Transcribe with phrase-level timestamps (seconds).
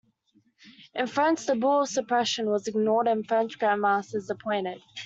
[0.95, 4.81] In France, the Bull of suppression was ignored and French Grand Masters appointed.